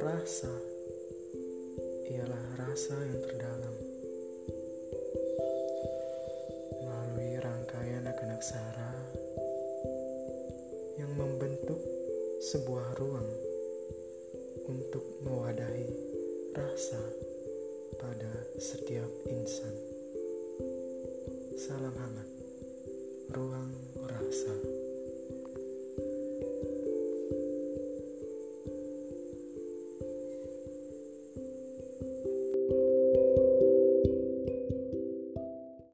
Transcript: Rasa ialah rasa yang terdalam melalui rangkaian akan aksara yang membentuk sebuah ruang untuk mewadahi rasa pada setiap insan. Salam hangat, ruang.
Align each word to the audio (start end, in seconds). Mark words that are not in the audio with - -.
Rasa 0.00 0.54
ialah 2.08 2.44
rasa 2.56 2.96
yang 2.96 3.20
terdalam 3.20 3.76
melalui 6.80 7.36
rangkaian 7.38 8.08
akan 8.08 8.30
aksara 8.40 8.92
yang 10.96 11.12
membentuk 11.20 11.78
sebuah 12.40 12.96
ruang 12.96 13.30
untuk 14.64 15.04
mewadahi 15.22 15.92
rasa 16.56 17.02
pada 18.00 18.32
setiap 18.56 19.10
insan. 19.28 19.76
Salam 21.60 21.92
hangat, 21.92 22.30
ruang. 23.36 23.83